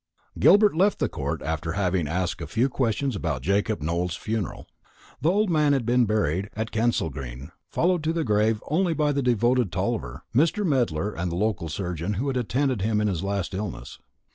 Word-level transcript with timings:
Gilbert 0.39 0.75
left 0.75 0.97
the 0.97 1.07
court 1.07 1.43
after 1.43 1.73
having 1.73 2.07
asked 2.07 2.41
a 2.41 2.47
few 2.47 2.67
questions 2.69 3.15
about 3.15 3.43
Jacob 3.43 3.83
Nowell's 3.83 4.15
funeral. 4.15 4.65
The 5.21 5.29
old 5.29 5.51
man 5.51 5.73
had 5.73 5.85
been 5.85 6.05
buried 6.05 6.49
at 6.55 6.71
Kensalgreen, 6.71 7.51
followed 7.69 8.03
to 8.05 8.11
the 8.11 8.23
grave 8.23 8.63
only 8.65 8.95
by 8.95 9.11
the 9.11 9.21
devoted 9.21 9.71
Tulliver, 9.71 10.23
Mr. 10.35 10.65
Medler, 10.65 11.11
and 11.13 11.31
the 11.31 11.35
local 11.35 11.69
surgeon 11.69 12.15
who 12.15 12.25
had 12.29 12.37
attended 12.37 12.81
him 12.81 12.99
in 12.99 13.07
his 13.07 13.21
last 13.23 13.53
illness. 13.53 13.99